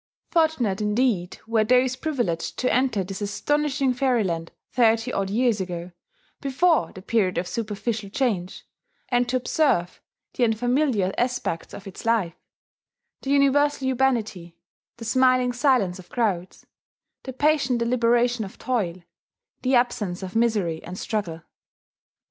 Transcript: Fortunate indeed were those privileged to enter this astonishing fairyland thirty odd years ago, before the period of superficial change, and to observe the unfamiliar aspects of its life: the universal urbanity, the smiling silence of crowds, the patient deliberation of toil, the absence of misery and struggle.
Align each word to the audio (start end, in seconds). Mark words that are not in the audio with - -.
Fortunate 0.31 0.81
indeed 0.81 1.37
were 1.45 1.63
those 1.63 1.95
privileged 1.95 2.57
to 2.57 2.73
enter 2.73 3.03
this 3.03 3.21
astonishing 3.21 3.93
fairyland 3.93 4.51
thirty 4.71 5.13
odd 5.13 5.29
years 5.29 5.61
ago, 5.61 5.91
before 6.41 6.91
the 6.91 7.03
period 7.03 7.37
of 7.37 7.47
superficial 7.47 8.09
change, 8.09 8.65
and 9.09 9.29
to 9.29 9.35
observe 9.37 10.01
the 10.33 10.43
unfamiliar 10.43 11.13
aspects 11.19 11.71
of 11.71 11.85
its 11.85 12.03
life: 12.03 12.33
the 13.21 13.29
universal 13.29 13.91
urbanity, 13.91 14.57
the 14.97 15.05
smiling 15.05 15.53
silence 15.53 15.99
of 15.99 16.09
crowds, 16.09 16.65
the 17.21 17.31
patient 17.31 17.77
deliberation 17.77 18.43
of 18.43 18.57
toil, 18.57 19.03
the 19.61 19.75
absence 19.75 20.23
of 20.23 20.35
misery 20.35 20.81
and 20.83 20.97
struggle. 20.97 21.43